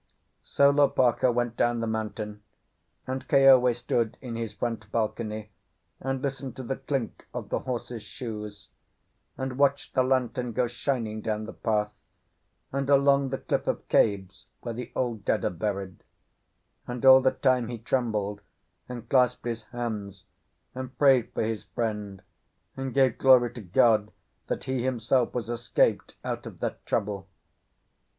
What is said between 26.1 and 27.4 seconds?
out of that trouble.